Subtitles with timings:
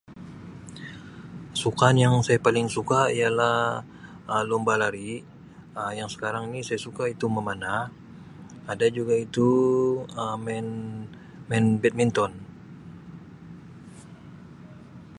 [1.61, 3.57] Sukan yang saya paling suka ialah
[4.33, 5.11] Um lumba lari
[5.79, 7.81] Um yang sekarang ini saya suka itu memanah
[8.71, 9.47] ada juga itu
[10.21, 10.67] Um main
[11.49, 12.31] main badminton.